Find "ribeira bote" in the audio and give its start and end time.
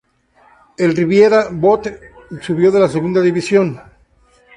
0.95-1.99